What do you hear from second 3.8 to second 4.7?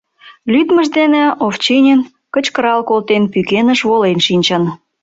волен шинчын.